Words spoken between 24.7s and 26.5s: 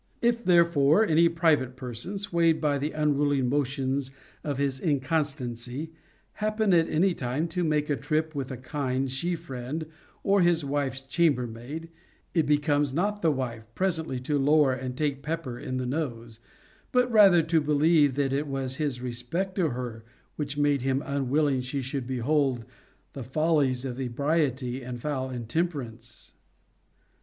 and foul intemperance.